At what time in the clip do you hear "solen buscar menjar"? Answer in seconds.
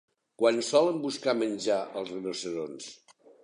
0.69-1.77